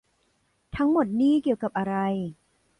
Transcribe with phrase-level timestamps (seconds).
[0.75, 1.95] ทั้งหมดนี่เกี่ยวกับอะไร